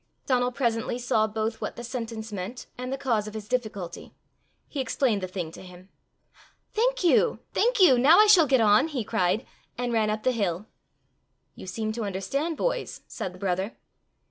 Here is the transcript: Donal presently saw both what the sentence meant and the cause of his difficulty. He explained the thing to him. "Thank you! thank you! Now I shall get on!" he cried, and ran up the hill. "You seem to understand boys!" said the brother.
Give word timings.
Donal 0.25 0.51
presently 0.51 0.97
saw 0.97 1.27
both 1.27 1.61
what 1.61 1.75
the 1.75 1.83
sentence 1.83 2.33
meant 2.33 2.65
and 2.75 2.91
the 2.91 2.97
cause 2.97 3.27
of 3.27 3.35
his 3.35 3.47
difficulty. 3.47 4.15
He 4.67 4.79
explained 4.79 5.21
the 5.21 5.27
thing 5.27 5.51
to 5.51 5.61
him. 5.61 5.89
"Thank 6.73 7.03
you! 7.03 7.37
thank 7.53 7.79
you! 7.79 7.99
Now 7.99 8.17
I 8.17 8.25
shall 8.25 8.47
get 8.47 8.61
on!" 8.61 8.87
he 8.87 9.03
cried, 9.03 9.45
and 9.77 9.93
ran 9.93 10.09
up 10.09 10.23
the 10.23 10.31
hill. 10.31 10.65
"You 11.53 11.67
seem 11.67 11.91
to 11.91 12.03
understand 12.03 12.57
boys!" 12.57 13.01
said 13.07 13.31
the 13.31 13.37
brother. 13.37 13.77